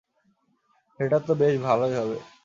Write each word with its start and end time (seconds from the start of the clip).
সেটা 0.99 1.17
তো 1.19 1.31
বেশ 1.35 1.55
ভালোই 1.61 1.93
হবে! 1.93 2.17